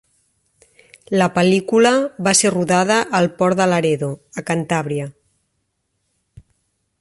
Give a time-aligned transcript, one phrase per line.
[1.21, 1.91] La pel·lícula
[2.27, 4.11] va ser rodada al port de Laredo,
[4.43, 5.07] a Cantàbria.